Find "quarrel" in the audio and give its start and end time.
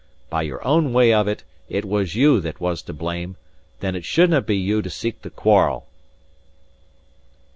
5.29-5.85